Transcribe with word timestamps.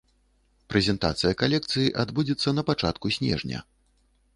Прэзентацыя 0.73 1.35
калекцыі 1.43 1.95
адбудзецца 2.07 2.49
на 2.59 2.67
пачатку 2.71 3.17
снежня. 3.19 3.59